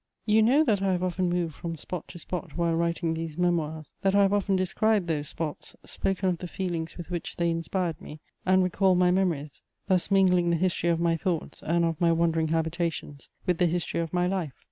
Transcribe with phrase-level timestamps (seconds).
[0.25, 3.93] You know that I have often moved from spot to spot while writing these Memoirs;
[4.01, 8.01] that I have often described those spots, spoken of the feelings with which they inspired
[8.01, 12.11] me, and recalled my memories, thus mingling the history of my thoughts and of my
[12.11, 14.53] wandering habitations with the history of my life.